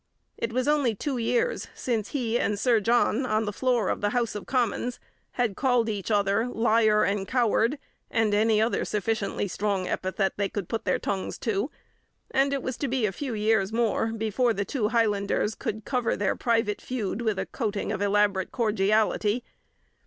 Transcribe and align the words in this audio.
It 0.35 0.51
was 0.51 0.67
only 0.67 0.95
two 0.95 1.19
years 1.19 1.67
since 1.75 2.09
he 2.09 2.39
and 2.39 2.57
Sir 2.57 2.79
John, 2.79 3.23
on 3.23 3.45
the 3.45 3.53
floor 3.53 3.89
of 3.89 4.01
the 4.01 4.09
House 4.09 4.33
of 4.33 4.47
Commons, 4.47 4.99
had 5.33 5.55
called 5.55 5.89
each 5.89 6.09
other 6.09 6.47
'liar' 6.47 7.03
and 7.03 7.27
'coward' 7.27 7.77
and 8.09 8.33
any 8.33 8.59
other 8.59 8.83
sufficiently 8.83 9.47
strong 9.47 9.87
epithet 9.87 10.33
they 10.37 10.49
could 10.49 10.67
put 10.67 10.85
their 10.85 10.97
tongues 10.97 11.37
to, 11.37 11.69
and 12.31 12.51
it 12.51 12.63
was 12.63 12.77
to 12.77 12.87
be 12.87 13.05
a 13.05 13.11
few 13.11 13.35
years 13.35 13.71
more 13.71 14.07
before 14.11 14.55
the 14.55 14.65
two 14.65 14.87
Highlanders 14.87 15.53
could 15.53 15.85
cover 15.85 16.15
their 16.15 16.35
private 16.35 16.81
feud 16.81 17.21
with 17.21 17.37
a 17.37 17.45
coating 17.45 17.91
of 17.91 18.01
elaborate 18.01 18.51
cordiality. 18.51 19.43